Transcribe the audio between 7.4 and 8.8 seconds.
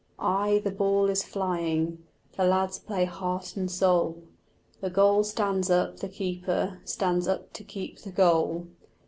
to keep the goal.